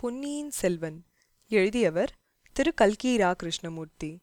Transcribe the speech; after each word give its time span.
பொன்னியின் 0.00 0.50
செல்வன். 0.50 1.04
எழுதியவர் 1.48 2.18
திரு. 2.52 2.72
கல்கீரா 2.80 3.32
கிருஷ்ணமூர்த்தி 3.32 4.22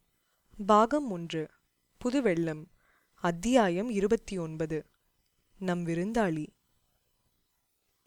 பாகம் 0.66 1.12
ஒன்று. 1.12 1.50
புதுவெள்ளம். 1.98 2.66
அத்தியாயம் 3.14 3.90
இருபத்தி 3.90 4.38
ஒன்பது. 4.38 4.86
நம் 5.60 5.86
விருந்தாளி. 5.86 6.48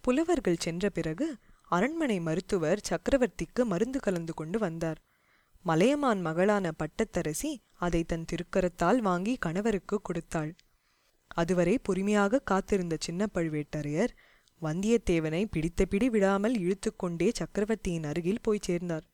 புலவர்கள் 0.01 0.57
சென்ற 0.59 0.89
பிறகு 0.89 1.37
அரண்மனை 1.63 2.21
மருத்துவர் 2.21 2.81
சக்கரவர்த்திக்கு 2.89 3.65
மருந்து 3.65 4.01
கலந்து 4.01 4.35
கொண்டு 4.35 4.59
வந்தார். 4.59 5.03
மலையமான் 5.63 6.21
மகளான 6.21 6.71
பட்டத்தரசி 6.79 7.57
அதை 7.73 8.05
தன் 8.05 8.25
திருக்கரத்தால் 8.25 8.97
வாங்கி 8.97 9.37
கணவருக்கு 9.37 10.03
கொடுத்தாள். 10.03 10.55
அதுவரை 11.27 11.79
பொறுமையாக 11.79 12.39
காத்திருந்த 12.39 12.97
சின்ன 13.01 13.27
பழுவேட்டரையர் 13.35 14.09
வந்தியத்தேவனை 14.63 15.47
பிடித்த 15.51 15.85
பிடி 15.85 16.09
விடாமல் 16.09 16.55
இழுத்துக்கொண்டே 16.55 17.31
சக்கரவர்த்தியின் 17.33 18.05
அருகில் 18.05 18.43
போய் 18.43 18.59
சேர்ந்தார். 18.63 19.07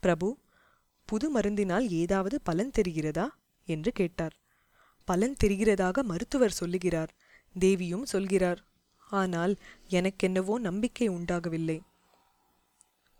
பிரபு 0.00 0.38
புது 1.08 1.34
மருந்தினால் 1.34 1.88
ஏதாவது 1.88 2.40
பலன் 2.40 2.70
தெரிகிறதா? 2.78 3.26
என்று 3.68 3.92
கேட்டார். 3.92 4.34
பலன் 5.04 5.36
தெரிகிறதாக 5.44 6.02
மருத்துவர் 6.02 6.50
சொல்லுகிறார். 6.50 7.12
தேவியும் 7.58 8.04
சொல்கிறார். 8.04 8.60
ஆனால் 9.10 9.56
எனக்கென்னவோ 9.90 10.58
நம்பிக்கை 10.58 11.08
உண்டாகவில்லை. 11.08 11.82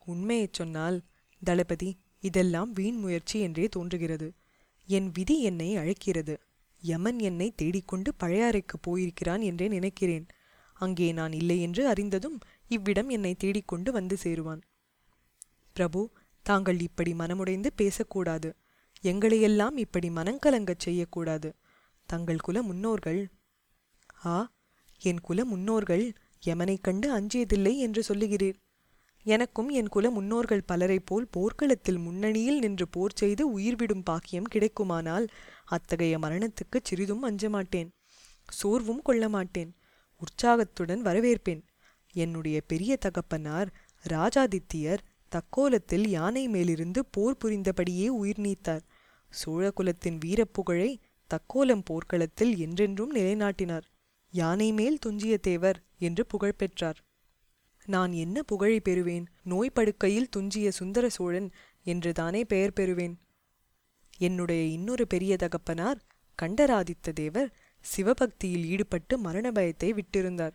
உண்மையைச் 0.07 0.53
சொன்னால் 0.53 1.05
தளபதி 1.45 1.99
இதெல்லாம் 2.21 2.73
வீண் 2.73 2.97
முயற்சி 2.97 3.41
என்றே 3.41 3.67
தோன்றுகிறது. 3.69 4.35
என் 4.89 5.11
விதி 5.11 5.43
என்னை 5.43 5.77
அழைக்கிறது. 5.77 6.35
யமன் 6.83 7.19
என்னை 7.19 7.55
தேடிக்கொண்டு 7.55 8.13
பழையாறைக்கு 8.25 8.77
போயிருக்கிறான் 8.81 9.41
என்றே 9.41 9.69
நினைக்கிறேன். 9.69 10.27
அங்கே 10.77 11.13
நான் 11.13 11.33
இல்லை 11.33 11.61
என்று 11.61 11.89
அறிந்ததும் 11.89 12.39
இவ்விடம் 12.69 13.09
என்னை 13.09 13.35
தேடிக்கொண்டு 13.35 13.93
வந்து 13.93 14.17
சேருவான். 14.25 14.63
பிரபு 15.77 16.01
தாங்கள் 16.47 16.81
இப்படி 16.81 17.13
மனமுடைந்து 17.13 17.71
பேசக்கூடாது. 17.77 18.49
எங்களையெல்லாம் 19.03 19.77
இப்படி 19.77 20.09
மனங்கலங்கச் 20.11 20.79
செய்யக்கூடாது. 20.79 21.49
தங்கள் 22.09 22.39
குல 22.39 22.63
முன்னோர்கள் 22.63 23.21
ஆ 24.27 24.37
என் 25.01 25.21
குல 25.21 25.45
முன்னோர்கள் 25.45 26.05
யமனைக் 26.43 26.83
கண்டு 26.83 27.09
அஞ்சியதில்லை 27.19 27.73
என்று 27.77 28.03
சொல்லுகிறீர். 28.09 28.57
எனக்கும் 29.27 29.69
என் 29.69 29.89
குல 29.89 30.11
முன்னோர்கள் 30.11 30.67
பலரைப் 30.67 31.07
போல் 31.07 31.27
போர்க்களத்தில் 31.31 31.99
முன்னணியில் 31.99 32.59
நின்று 32.59 32.89
போர் 32.89 33.17
செய்து 33.17 33.59
உயிர்விடும் 33.59 34.05
பாக்கியம் 34.05 34.51
கிடைக்குமானால் 34.55 35.27
அத்தகைய 35.67 36.19
மரணத்துக்குச் 36.19 36.85
சிறிதும் 36.85 37.23
அஞ்ச 37.23 37.49
மாட்டேன் 37.49 37.89
சோர்வும் 38.53 39.03
கொள்ள 39.03 39.29
மாட்டேன் 39.29 39.73
உற்சாகத்துடன் 40.17 41.03
வரவேற்பேன். 41.03 41.63
என்னுடைய 42.15 42.61
பெரிய 42.61 42.97
தகப்பனார் 42.97 43.71
ராஜாதித்தியர் 44.09 45.03
தக்கோலத்தில் 45.33 46.07
யானை 46.09 46.49
மேலிருந்து 46.49 47.07
போர் 47.07 47.37
புரிந்தபடியே 47.45 48.09
உயிர் 48.09 48.41
நீத்தார். 48.41 48.85
சோழகுலத்தின் 49.33 50.19
வீரப்புகழை 50.25 50.97
தக்கோலம் 51.31 51.85
போர்க்களத்தில் 51.85 52.57
என்றென்றும் 52.57 53.15
நிலைநாட்டினார். 53.15 53.83
யானை 54.31 54.73
மேல் 54.73 54.99
துஞ்சிய 54.99 55.39
தேவர் 55.39 55.83
என்று 55.99 56.27
புகழ் 56.27 56.57
பெற்றார். 56.57 56.99
நான் 57.87 58.13
என்ன 58.13 58.43
புகழை 58.43 58.81
பெறுவேன்? 58.89 59.27
நோய் 59.43 59.71
படுக்கையில் 59.71 60.29
துஞ்சிய 60.29 60.71
சுந்தர 60.71 61.09
சோழன் 61.09 61.51
என்று 61.83 62.13
தானே 62.13 62.45
பெயர் 62.45 62.77
பெறுவேன். 62.81 63.15
என்னுடைய 64.19 64.63
இன்னொரு 64.63 65.07
பெரிய 65.07 65.37
தகப்பனார் 65.37 65.99
கண்டராதித்த 66.35 67.13
தேவர் 67.13 67.51
சிவபக்தியில் 67.85 68.65
ஈடுபட்டு 68.65 69.19
மரண 69.19 69.53
பயத்தை 69.53 69.93
விட்டிருந்தார். 69.93 70.55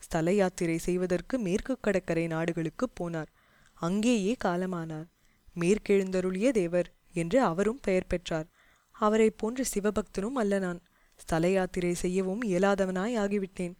ஸ்தல 0.00 0.32
யாத்திரை 0.32 0.78
செய்வதற்கு 0.78 1.38
மேற்கு 1.38 1.80
கடற்கரை 1.80 2.26
நாடுகளுக்கு 2.26 2.86
போனார். 3.00 3.30
அங்கேயே 3.74 4.36
காலமானார். 4.44 5.08
மேற்கெழுந்தருளிய 5.56 6.48
தேவர் 6.50 6.88
என்று 7.12 7.42
அவரும் 7.42 7.80
பெயர் 7.82 8.06
பெற்றார். 8.08 8.48
அவரைப் 8.96 9.38
போன்ற 9.38 9.64
சிவபக்தனும் 9.74 10.38
அல்ல 10.38 10.58
நான். 10.58 10.80
ஸ்தல 11.20 11.50
யாத்திரை 11.50 11.94
செய்யவும் 11.94 12.42
இயலாதவனாய் 12.42 13.16
ஆகிவிட்டேன். 13.18 13.74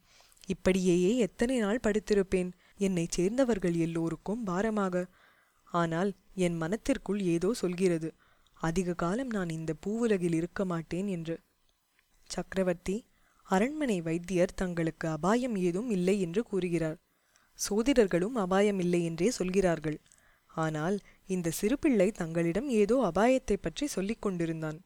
இப்படியேயே 0.47 1.17
எத்தனை 1.17 1.59
நாள் 1.59 1.85
படுத்திருப்பேன். 1.87 2.51
என்னை 2.79 3.07
சேர்ந்தவர்கள் 3.11 3.77
எல்லோருக்கும் 3.77 4.45
பாரமாக. 4.45 5.05
ஆனால் 5.73 6.11
என் 6.35 6.57
மனத்திற்குள் 6.57 7.21
ஏதோ 7.21 7.55
சொல்கிறது. 7.55 8.09
அதிக 8.61 8.95
காலம் 8.95 9.27
நான் 9.27 9.49
இந்த 9.49 9.73
பூவுலகில் 9.87 10.35
இருக்க 10.35 10.65
மாட்டேன் 10.65 11.07
என்று. 11.07 11.37
சக்கரவர்த்தி 12.31 12.97
அரண்மனை 13.47 13.99
வைத்தியர் 14.01 14.55
தங்களுக்கு 14.55 15.07
அபாயம் 15.09 15.57
ஏதும் 15.57 15.91
இல்லை 15.91 16.17
என்று 16.21 16.41
கூறுகிறார். 16.43 16.99
சோதிடர்களும் 17.59 18.37
அபாயம் 18.45 18.79
இல்லை 18.79 19.01
என்றே 19.05 19.29
சொல்கிறார்கள். 19.31 19.99
ஆனால் 20.49 20.97
இந்த 21.27 21.49
சிறுபிள்ளை 21.51 22.09
தங்களிடம் 22.11 22.69
ஏதோ 22.83 22.97
அபாயத்தை 23.11 23.57
பற்றி 23.61 23.87
சொல்லிக் 23.87 24.23
கொண்டிருந்தான். 24.23 24.79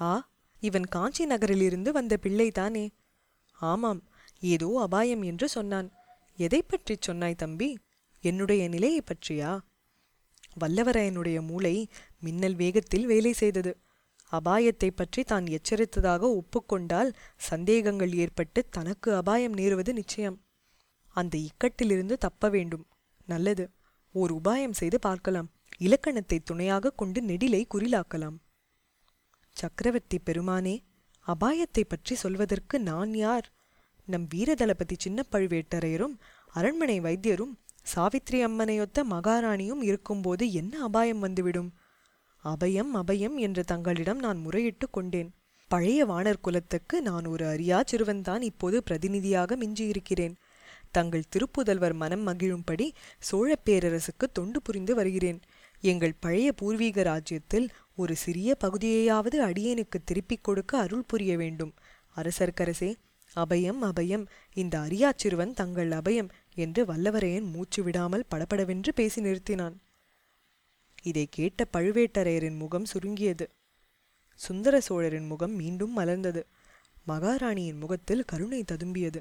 ஆ 0.00 0.12
இவன் 0.62 0.86
காஞ்சி 0.86 1.24
நகரிலிருந்து 1.26 1.90
வந்த 1.92 2.14
பிள்ளைதானே 2.22 2.86
ஆமாம் 3.58 4.02
ஏதோ 4.42 4.68
அபாயம் 4.82 5.22
என்று 5.22 5.46
சொன்னான். 5.48 5.88
எதை 6.38 6.60
பற்றி 6.62 6.94
சொன்னாய் 7.00 7.40
தம்பி? 7.42 7.68
என்னுடைய 8.24 8.62
நிலையை 8.68 9.02
பற்றியா? 9.02 9.50
வல்லவரையனுடைய 10.60 11.38
மூளை 11.40 11.74
மின்னல் 12.18 12.54
வேகத்தில் 12.54 13.06
வேலை 13.06 13.32
செய்தது. 13.32 13.72
அபாயத்தை 14.32 14.90
பற்றி 14.90 15.22
தான் 15.22 15.46
எச்சரித்ததாக 15.56 16.22
ஒப்புக்கொண்டால் 16.40 17.10
சந்தேகங்கள் 17.36 18.12
ஏற்பட்டு 18.12 18.60
தனக்கு 18.68 19.14
அபாயம் 19.14 19.54
நேருவது 19.54 19.92
நிச்சயம். 19.92 20.36
அந்த 21.16 21.34
இக்கட்டிலிருந்து 21.38 22.12
தப்ப 22.12 22.48
வேண்டும். 22.48 22.84
நல்லது. 23.26 23.64
ஓர் 24.14 24.32
உபாயம் 24.32 24.78
செய்து 24.80 24.98
பார்க்கலாம். 24.98 25.48
இலக்கணத்தை 25.78 26.38
துணையாக 26.38 26.90
கொண்டு 26.90 27.20
நெடிலை 27.22 27.62
குறிலாக்கலாம். 27.74 28.36
சக்கரவர்த்தி 29.56 30.18
பெருமானே 30.18 30.76
அபாயத்தை 31.26 31.84
பற்றி 31.84 32.14
சொல்வதற்கு 32.14 32.76
நான் 32.80 33.14
யார்? 33.14 33.46
நம் 34.08 34.26
வீரதளபதி 34.34 34.96
சின்ன 34.98 35.24
பழுவேட்டரையரும் 35.32 36.14
அரண்மனை 36.54 36.96
வைத்தியரும் 37.00 37.52
சாவித்ரி 37.94 38.38
அம்மனையொத்த 38.46 38.98
மகாராணியும் 39.04 39.82
இருக்கும்போது 39.82 40.44
என்ன 40.52 40.74
அபாயம் 40.78 41.18
வந்துவிடும்? 41.18 41.70
அபயம் 42.44 42.90
அபயம் 42.94 43.34
என்று 43.34 43.64
தங்களிடம் 43.64 44.18
நான் 44.18 44.46
முறையிட்டு 44.46 44.90
கொண்டேன். 44.90 45.34
பழைய 45.68 46.06
வானர் 46.06 46.40
குலத்துக்கு 46.40 47.02
நான் 47.02 47.24
ஒரு 47.24 47.46
அரியா 47.46 47.80
சிறுவன்தான் 47.92 48.42
இப்போது 48.42 48.82
பிரதிநிதியாக 48.82 49.56
மிஞ்சியிருக்கிறேன். 49.56 50.34
தங்கள் 50.90 51.22
திருப்புதல்வர் 51.28 51.94
மனம் 51.94 52.26
மகிழும்படி 52.26 52.90
சோழப் 53.18 53.70
பேரரசுக்கு 53.70 54.26
தொண்டு 54.32 54.62
புரிந்து 54.62 54.94
வருகிறேன். 54.94 55.40
எங்கள் 55.80 56.14
பழைய 56.20 56.52
பூர்வீக 56.52 57.02
ராஜ்யத்தில் 57.02 57.70
ஒரு 57.96 58.16
சிறிய 58.16 58.56
பகுதியையாவது 58.64 59.44
அடியேனுக்கு 59.44 59.98
திருப்பிக் 60.04 60.44
கொடுக்க 60.44 60.78
அருள் 60.78 61.04
புரிய 61.06 61.36
வேண்டும். 61.36 61.74
அரசர்க்கரசே 62.16 62.94
அபயம் 63.36 63.82
அபயம் 63.82 64.26
இந்த 64.52 64.78
அரியாச்சிறுவன் 64.78 65.52
தங்கள் 65.52 65.88
அபயம் 65.88 66.28
என்று 66.54 66.84
வல்லவரையன் 66.84 67.52
மூச்சு 67.52 67.82
விடாமல் 67.82 68.24
படபடவென்று 68.28 68.94
பேசி 68.94 69.22
நிறுத்தினான். 69.22 69.74
இதை 71.02 71.28
கேட்ட 71.30 71.66
பழுவேட்டரையரின் 71.72 72.56
முகம் 72.56 72.84
சுருங்கியது. 72.84 73.50
சுந்தர 74.34 74.80
சோழரின் 74.80 75.26
முகம் 75.26 75.54
மீண்டும் 75.54 75.98
மலர்ந்தது. 75.98 76.42
மகாராணியின் 77.08 77.78
முகத்தில் 77.78 78.24
கருணை 78.24 78.64
ததும்பியது. 78.72 79.20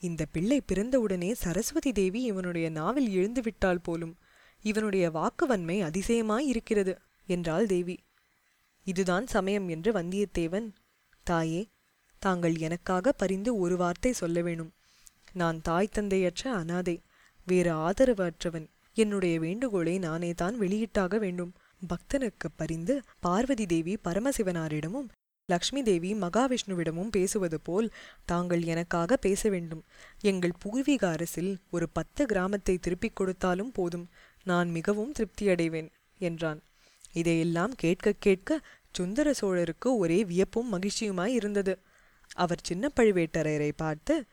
இந்த 0.00 0.24
பிள்ளை 0.24 0.62
பிறந்தவுடனே 0.72 1.32
சரஸ்வதி 1.32 1.92
தேவி 1.92 2.22
இவனுடைய 2.22 2.70
நாவில் 2.70 3.08
எழுந்துவிட்டால் 3.08 3.82
போலும் 3.82 4.18
இவனுடைய 4.62 5.10
வாக்குவன்மை 5.10 5.82
அதிசயமாய் 5.82 6.46
இருக்கிறது 6.46 6.98
என்றாள் 7.26 7.66
தேவி. 7.66 7.98
இதுதான் 8.84 9.26
சமயம் 9.26 9.68
என்று 9.68 9.92
வந்தியத்தேவன் 9.92 10.72
தாயே 11.22 11.68
தாங்கள் 12.18 12.56
எனக்காக 12.56 13.12
பரிந்து 13.12 13.58
ஒரு 13.58 13.76
வார்த்தை 13.76 14.12
சொல்ல 14.12 14.42
வேணும். 14.42 14.72
நான் 15.32 15.60
தாய் 15.60 15.88
தந்தையற்ற 15.92 16.52
அனாதை 16.52 17.02
வேறு 17.46 17.70
ஆதரவு 17.70 18.24
அற்றவன். 18.24 18.68
என்னுடைய 18.96 19.40
வேண்டுகோளை 19.40 19.98
நானே 19.98 20.32
தான் 20.34 20.60
வெளியிட்டாக 20.60 21.18
வேண்டும். 21.18 21.52
பக்தனுக்கு 21.88 22.48
பரிந்து 22.56 23.00
பார்வதி 23.20 23.66
தேவி 23.66 23.98
பரமசிவனாரிடமும் 24.04 25.08
லக்ஷ்மி 25.48 25.82
தேவி 25.82 26.14
மகாவிஷ்ணுவிடமும் 26.14 27.10
பேசுவது 27.10 27.60
போல் 27.60 27.92
தாங்கள் 28.24 28.62
எனக்காக 28.62 29.16
பேச 29.16 29.48
வேண்டும். 29.48 29.84
எங்கள் 30.20 30.58
பூர்வீக 30.58 31.08
அரசில் 31.08 31.58
ஒரு 31.70 31.88
பத்து 31.88 32.26
கிராமத்தை 32.26 32.78
திருப்பிக் 32.78 33.16
கொடுத்தாலும் 33.16 33.72
போதும். 33.72 34.08
நான் 34.44 34.70
மிகவும் 34.70 35.12
திருப்தியடைவேன் 35.12 35.88
என்றான். 36.18 36.60
இதையெல்லாம் 37.12 37.74
கேட்க 37.74 38.12
கேட்க 38.18 38.60
சுந்தர 38.90 39.34
சோழருக்கு 39.40 39.88
ஒரே 39.96 40.24
வியப்பும் 40.24 40.72
மகிழ்ச்சியுமாய் 40.72 41.34
இருந்தது. 41.34 41.78
அவர் 42.34 42.60
சின்ன 42.62 42.90
பழுவேட்டரையரை 42.96 43.72
பார்த்து 43.76 44.24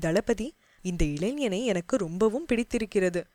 தளபதி 0.00 0.54
இந்த 0.82 1.04
இளைஞனை 1.04 1.64
எனக்கு 1.64 1.96
ரொம்பவும் 1.96 2.46
பிடித்திருக்கிறது. 2.46 3.26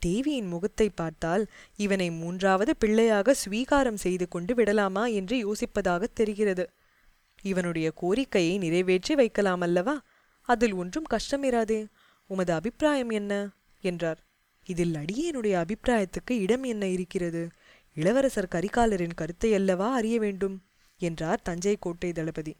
தேவியின் 0.00 0.46
முகத்தை 0.46 0.88
பார்த்தால் 0.88 1.46
இவனை 1.76 2.10
மூன்றாவது 2.10 2.76
பிள்ளையாக 2.76 3.34
ஸ்வீகாரம் 3.34 3.94
செய்து 3.94 4.28
கொண்டு 4.28 4.54
விடலாமா 4.54 5.06
என்று 5.06 5.52
யோசிப்பதாக 5.52 6.04
தெரிகிறது. 6.14 6.70
இவனுடைய 7.42 7.90
கோரிக்கையை 7.90 8.58
நிறைவேற்றி 8.58 9.14
வைக்கலாம் 9.14 9.60
அல்லவா? 9.60 10.02
அதில் 10.42 10.72
ஒன்றும் 10.72 11.06
கஷ்டமிராதே. 11.10 11.86
உமது 12.26 12.52
அபிப்பிராயம் 12.52 13.10
என்ன? 13.10 13.50
என்றார். 13.80 14.20
இதில் 14.64 14.94
அடியேனுடைய 14.94 15.54
அபிப்பிராயத்துக்கு 15.54 16.30
இடம் 16.30 16.62
என்ன 16.62 16.86
இருக்கிறது? 16.86 17.48
இளவரசர் 17.94 18.52
கரிகாலரின் 18.54 19.14
கருத்தை 19.14 19.54
அல்லவா 19.54 19.94
அறிய 19.94 20.18
வேண்டும்? 20.18 20.62
என்றார் 20.98 21.42
தஞ்சை 21.42 21.76
கோட்டை 21.80 22.12
தளபதி. 22.12 22.56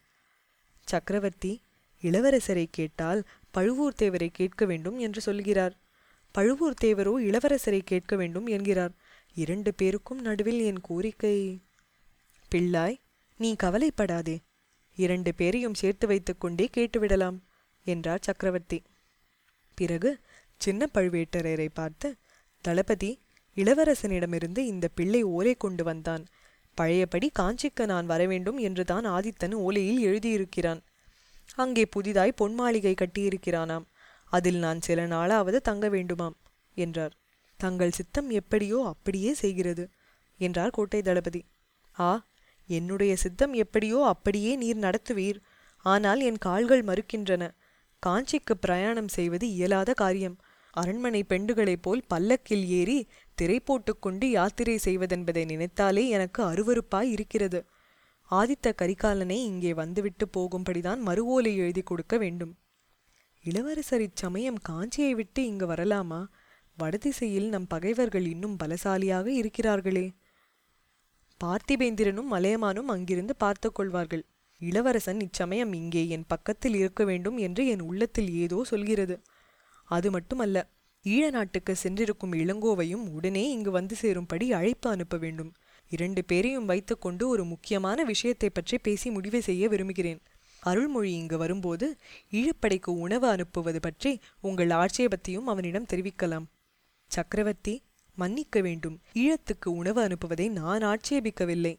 சக்கரவர்த்தி 0.84 1.62
இளவரசரை 2.02 2.66
கேட்டால் 2.70 3.20
பழுவூர்த்தேவரை 3.54 4.28
கேட்க 4.32 4.64
வேண்டும் 4.64 4.98
என்று 4.98 5.20
சொல்கிறார். 5.20 5.74
பழுவூர் 6.32 6.80
தேவரோ 6.84 7.14
இளவரசரை 7.28 7.80
கேட்க 7.84 8.16
வேண்டும் 8.16 8.46
என்கிறார். 8.46 8.94
இரண்டு 9.34 9.74
பேருக்கும் 9.74 10.20
நடுவில் 10.20 10.60
என் 10.60 10.80
கோரிக்கை. 10.80 11.62
பிள்ளாய் 12.52 12.98
நீ 13.40 13.50
கவலைப்படாதே. 13.54 14.36
இரண்டு 14.96 15.34
பேரையும் 15.34 15.74
சேர்த்து 15.74 16.06
வைத்துக்கொண்டே 16.06 16.66
கேட்டுவிடலாம் 16.76 17.38
என்றார் 17.86 18.24
சக்கரவர்த்தி. 18.24 18.78
பிறகு 19.74 20.10
சின்ன 20.56 20.88
பழுவேட்டரையரை 20.94 21.68
பார்த்து 21.72 22.08
தளபதி 22.64 23.10
இளவரசனிடமிருந்து 23.56 24.58
இந்த 24.58 24.88
பிள்ளை 24.88 25.22
ஓலை 25.22 25.54
கொண்டு 25.54 25.84
வந்தான். 25.84 26.24
பழையபடி 26.74 27.28
காஞ்சிக்கு 27.38 27.84
நான் 27.86 28.06
வரவேண்டும் 28.06 28.58
என்று 28.58 28.84
தான் 28.84 29.06
ஆதித்தன் 29.06 29.54
ஓலையில் 29.66 30.00
எழுதியிருக்கிறான். 30.00 30.80
அங்கே 31.54 31.84
புதிதாய் 31.86 32.32
பொன் 32.32 32.54
மாளிகை 32.54 32.94
கட்டியிருக்கிறானாம். 32.94 33.86
அதில் 34.32 34.58
நான் 34.58 34.80
சில 34.80 35.06
நாளாவது 35.06 35.58
தங்க 35.68 35.88
வேண்டுமாம் 35.88 36.36
என்றார். 36.76 37.14
தங்கள் 37.60 37.96
சித்தம் 37.98 38.28
எப்படியோ 38.30 38.78
அப்படியே 38.84 39.30
செய்கிறது 39.34 39.84
என்றார் 40.40 40.70
கோட்டை 40.70 41.00
தளபதி. 41.02 41.40
ஆ 41.96 42.10
என்னுடைய 42.68 43.12
சித்தம் 43.16 43.54
எப்படியோ 43.54 43.98
அப்படியே 44.04 44.52
நீர் 44.56 44.84
நடத்துவீர். 44.84 45.40
ஆனால் 45.84 46.20
என் 46.20 46.38
கால்கள் 46.38 46.82
மறுக்கின்றன. 46.82 47.42
காஞ்சிக்கு 48.02 48.54
பிரயாணம் 48.60 49.08
செய்வது 49.08 49.46
இயலாத 49.48 49.90
காரியம். 49.92 50.36
அரண்மனை 50.76 51.20
பெண்டுகளைப் 51.28 51.82
போல் 51.82 52.02
பல்லக்கில் 52.08 52.64
ஏறி 52.70 52.98
திரை 53.34 53.58
போட்டுக்கொண்டு 53.60 54.26
யாத்திரை 54.30 54.76
செய்வதென்பதை 54.84 55.44
நினைத்தாலே 55.44 56.04
எனக்கு 56.08 56.40
அருவருப்பாய் 56.42 57.10
இருக்கிறது. 57.10 57.60
ஆதித்த 58.30 58.72
கரிகாலனை 58.72 59.38
இங்கே 59.50 59.72
வந்துவிட்டு 59.74 60.26
போகும்படிதான் 60.36 61.00
மறு 61.00 61.22
ஓலை 61.26 61.52
எழுதி 61.56 61.82
கொடுக்க 61.82 62.16
வேண்டும். 62.18 62.52
இளவரசர் 63.44 64.00
இச்சமயம் 64.00 64.58
காஞ்சியை 64.68 65.10
விட்டு 65.10 65.46
இங்கு 65.46 65.66
வரலாமா? 65.66 66.26
வடதிசையில் 66.78 67.48
நம் 67.48 67.66
பகைவர்கள் 67.66 68.26
இன்னும் 68.26 68.56
பலசாலியாக 68.56 69.26
இருக்கிறார்களே. 69.26 70.06
பார்த்திபேந்திரனும் 71.40 72.28
மலையமானும் 72.30 72.90
அங்கிருந்து 72.90 73.36
பார்த்து 73.36 73.72
கொள்வார்கள். 73.72 74.24
இளவரசன் 74.60 75.20
இச்சமயம் 75.20 75.72
இங்கே 75.72 76.08
என் 76.08 76.26
பக்கத்தில் 76.26 76.74
இருக்க 76.74 77.04
வேண்டும் 77.04 77.38
என்று 77.38 77.66
என் 77.66 77.80
உள்ளத்தில் 77.80 78.30
ஏதோ 78.34 78.64
சொல்கிறது. 78.64 79.16
அது 79.84 80.10
மட்டுமல்ல 80.10 80.66
ஈழ 81.04 81.30
நாட்டுக்கு 81.30 81.76
சென்றிருக்கும் 81.76 82.32
இளங்கோவையும் 82.32 83.06
உடனே 83.08 83.50
இங்கு 83.50 83.70
வந்து 83.70 83.96
சேரும்படி 83.96 84.52
அழைப்பு 84.52 84.90
அனுப்ப 84.90 85.16
வேண்டும். 85.16 85.52
இரண்டு 85.88 86.24
பேரையும் 86.24 86.64
வைத்துக்கொண்டு 86.64 87.28
ஒரு 87.28 87.44
முக்கியமான 87.44 88.04
விஷயத்தை 88.04 88.50
பற்றி 88.50 88.78
பேசி 88.78 89.10
முடிவு 89.10 89.42
செய்ய 89.42 89.68
விரும்புகிறேன். 89.68 90.20
அருள்மொழி 90.60 91.12
இங்கு 91.12 91.38
வரும்போது 91.38 91.96
ஈழப்படைக்கு 92.30 92.86
உணவு 92.86 93.28
அனுப்புவது 93.28 93.80
பற்றி 93.80 94.20
உங்கள் 94.40 94.70
ஆட்சேபத்தையும் 94.70 95.46
அவனிடம் 95.46 95.86
தெரிவிக்கலாம். 95.92 96.46
சக்கரவர்த்தி 97.06 97.82
மன்னிக்க 98.14 98.60
வேண்டும். 98.60 99.00
ஈழத்துக்கு 99.14 99.68
உணவு 99.68 100.08
அனுப்புவதை 100.08 100.50
நான் 100.50 100.82
ஆட்சேபிக்கவில்லை. 100.82 101.78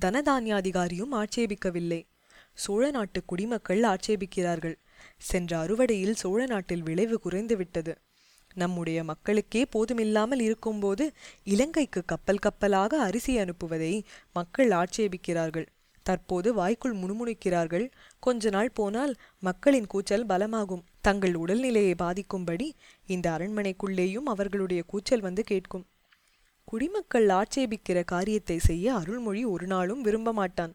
தனதானியாதிகாரியும் 0.00 1.12
ஆட்சேபிக்கவில்லை. 1.12 2.06
சோழ 2.54 2.90
நாட்டு 2.90 3.24
குடிமக்கள் 3.24 3.80
ஆட்சேபிக்கிறார்கள். 3.80 4.74
சென்ற 5.18 5.66
அறுவடையில் 5.66 6.12
சோழ 6.12 6.46
நாட்டில் 6.46 6.82
விளைவு 6.82 7.20
குறைந்துவிட்டது. 7.24 7.94
நம்முடைய 8.54 9.04
மக்களுக்கே 9.04 9.64
போதுமில்லாமல் 9.64 10.40
இருக்கும்போது 10.40 11.12
இலங்கைக்கு 11.44 12.02
கப்பல் 12.06 12.38
கப்பலாக 12.38 13.00
அரிசி 13.00 13.36
அனுப்புவதை 13.36 14.02
மக்கள் 14.32 14.68
ஆட்சேபிக்கிறார்கள். 14.68 15.66
தற்போது 16.08 16.48
வாய்க்குள் 16.54 16.94
முணுமுணுக்கிறார்கள். 16.94 17.86
கொஞ்ச 18.22 18.50
நாள் 18.50 18.70
போனால் 18.72 19.12
மக்களின் 19.38 19.90
கூச்சல் 19.92 20.26
பலமாகும். 20.26 20.86
தங்கள் 21.00 21.34
உடல்நிலையை 21.34 21.94
பாதிக்கும்படி 22.02 22.66
இந்த 23.06 23.26
அரண்மனைக்குள்ளேயும் 23.36 24.30
அவர்களுடைய 24.32 24.82
கூச்சல் 24.86 25.20
வந்து 25.20 25.42
கேட்கும். 25.42 25.84
குடிமக்கள் 26.64 27.28
ஆட்சேபிக்கிற 27.30 27.98
காரியத்தை 28.04 28.58
செய்ய 28.58 28.94
அருள்மொழி 28.94 29.42
ஒரு 29.44 29.66
நாளும் 29.66 30.00
விரும்ப 30.00 30.32
மாட்டான். 30.32 30.72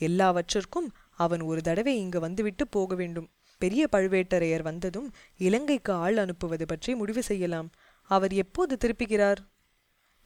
எல்லாவற்றிற்கும் 0.00 0.88
அவன் 1.16 1.42
ஒரு 1.50 1.60
தடவை 1.60 1.94
இங்கு 1.98 2.18
வந்துவிட்டு 2.20 2.64
போக 2.68 2.94
வேண்டும். 2.94 3.30
பெரிய 3.60 3.82
பழுவேட்டரையர் 3.92 4.66
வந்ததும் 4.68 5.08
இலங்கைக்கு 5.36 5.92
ஆள் 6.04 6.16
அனுப்புவது 6.16 6.64
பற்றி 6.66 6.92
முடிவு 6.94 7.22
செய்யலாம். 7.22 7.68
அவர் 8.10 8.32
எப்போது 8.34 8.74
திருப்புகிறார்? 8.76 9.40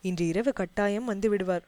இன்று 0.04 0.24
இரவு 0.26 0.52
கட்டாயம் 0.52 1.04
வந்து 1.04 1.28
விடுவார். 1.28 1.64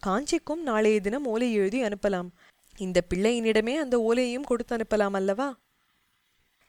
காஞ்சிக்கும் 0.00 0.62
நாளைய 0.62 1.00
தினம் 1.00 1.26
ஓலை 1.26 1.52
எழுதி 1.52 1.82
அனுப்பலாம். 1.82 2.28
இந்த 2.76 3.02
பிள்ளையினிடமே 3.14 3.74
அந்த 3.74 4.12
ஓலையையும் 4.12 4.44
கொடுத்து 4.44 4.76
அனுப்பலாம் 4.76 5.12
அல்லவா? 5.12 5.58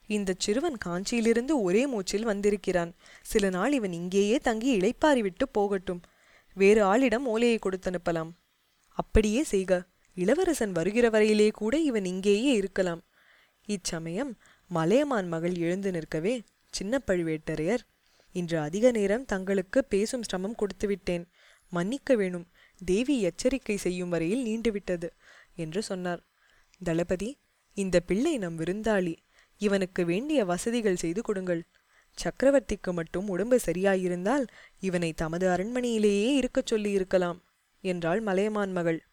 இந்த 0.07 0.33
சிறுவன் 0.37 0.77
காஞ்சியிலிருந்து 0.85 1.61
ஒரே 1.61 1.87
மூச்சில் 1.87 2.23
வந்திருக்கிறான். 2.23 2.95
சில 3.21 3.49
நாள் 3.49 3.73
இவன் 3.73 3.93
இங்கேயே 3.93 4.37
தங்கி 4.37 4.77
இளைப்பாரி 4.77 5.19
விட்டு 5.19 5.49
போகட்டும். 5.49 6.01
வேறு 6.53 6.85
ஆளிடம் 6.85 7.23
ஓலையை 7.23 7.57
கொடுத்து 7.57 7.91
அனுப்பலாம். 7.91 8.31
அப்படியே 8.89 9.43
செய்க. 9.43 9.83
இளவரசன் 10.15 10.71
வருகிற 10.71 11.09
வரையிலே 11.09 11.51
கூட 11.51 11.77
இவன் 11.77 12.05
இங்கேயே 12.05 12.53
இருக்கலாம். 12.53 13.01
இச்சமயம் 13.65 14.37
மலையமான் 14.67 15.27
மகள் 15.27 15.55
எழுந்து 15.55 15.91
நிற்கவே 15.91 16.41
சின்ன 16.71 17.01
பழுவேட்டரையர் 17.07 17.79
இன்று 18.31 18.59
அதிக 18.59 18.91
நேரம் 18.91 19.25
தங்களுக்கு 19.25 19.85
பேசும் 19.85 20.23
சிரமம் 20.23 20.55
கொடுத்து 20.55 20.87
விட்டேன். 20.87 21.27
மன்னிக்க 21.69 22.15
வேணும். 22.15 22.47
தேவி 22.85 23.21
எச்சரிக்கை 23.21 23.77
செய்யும் 23.77 24.09
வரையில் 24.09 24.45
நீண்டுவிட்டது 24.45 25.09
என்று 25.55 25.83
சொன்னார். 25.83 26.25
தளபதி 26.83 27.39
இந்த 27.73 27.99
பிள்ளை 27.99 28.37
நம் 28.37 28.59
விருந்தாளி. 28.59 29.15
இவனுக்கு 29.57 30.05
வேண்டிய 30.05 30.45
வசதிகள் 30.45 30.95
செய்து 30.95 31.21
கொடுங்கள். 31.21 31.67
சக்கரவர்த்திக்கு 32.23 32.91
மட்டும் 32.91 33.29
உடம்பு 33.29 33.59
சரியாயிருந்தால் 33.65 34.47
இவனை 34.79 35.13
தமது 35.13 35.47
அரண்மனையிலேயே 35.47 36.35
இருக்கச் 36.35 36.65
சொல்லி 36.65 36.91
இருக்கலாம் 36.91 37.43
என்றாள் 37.81 38.19
மலையமான் 38.19 38.71
மகள். 38.71 39.03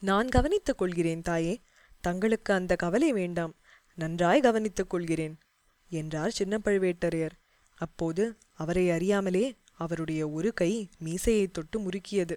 நான் 0.00 0.28
கவனித்துக் 0.28 0.78
கொள்கிறேன் 0.78 1.22
தாயே 1.22 1.60
தங்களுக்கு 2.00 2.52
அந்த 2.52 2.76
கவலை 2.76 3.12
வேண்டாம் 3.12 3.54
நன்றாய் 3.94 4.40
கவனித்துக் 4.40 4.90
கொள்கிறேன் 4.90 5.38
என்றார் 5.88 6.30
சின்ன 6.30 6.58
பழுவேட்டரையர். 6.64 7.30
அப்போது 7.74 8.36
அவரை 8.52 8.90
அறியாமலே 8.90 9.54
அவருடைய 9.72 10.28
ஒரு 10.30 10.54
கை 10.54 10.88
மீசையைத் 10.98 11.50
தொட்டு 11.50 11.80
முறுக்கியது. 11.80 12.36